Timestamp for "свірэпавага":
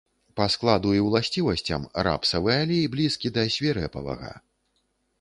3.59-4.37